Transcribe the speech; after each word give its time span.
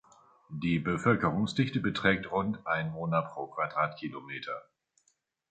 Die 0.49 0.79
Bevölkerungsdichte 0.79 1.79
beträgt 1.79 2.31
rund 2.31 2.65
Einwohner 2.65 3.21
pro 3.21 3.45
Quadratkilometer. 3.45 4.63